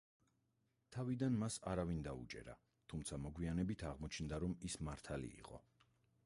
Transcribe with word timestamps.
თავიდან 0.95 1.35
მას 1.43 1.57
არავინ 1.71 1.99
დაუჯერა, 2.07 2.55
თუმცა 2.95 3.21
მოგვიანებით 3.27 3.85
აღმოჩნდა 3.91 4.41
რომ 4.47 4.57
ის 4.71 4.79
მართალი 4.89 5.31
იყო. 5.45 5.63